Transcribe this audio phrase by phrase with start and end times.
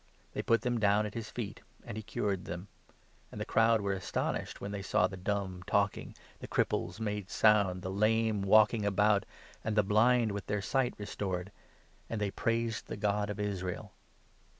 [0.33, 2.69] They put them down at his feet, and he cured them;
[3.31, 7.29] and the crowd were astonished, 31 when they saw the dumb talking, the cripples made
[7.29, 9.27] sound, the lame walking about,
[9.63, 11.51] and the blind with their sight restored;
[12.09, 13.93] and they praised the God of Israel.